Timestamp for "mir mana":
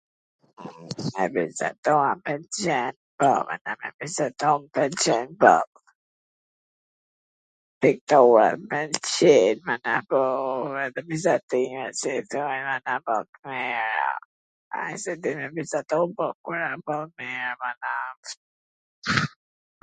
17.23-17.93